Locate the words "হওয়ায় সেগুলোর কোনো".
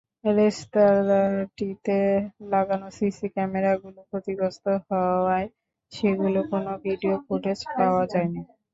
4.87-6.71